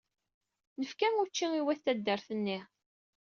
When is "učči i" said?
1.23-1.61